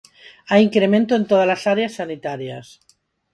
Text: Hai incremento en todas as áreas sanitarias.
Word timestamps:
Hai 0.49 0.59
incremento 0.67 1.11
en 1.15 1.23
todas 1.31 1.49
as 1.55 1.63
áreas 1.73 1.95
sanitarias. 1.99 2.67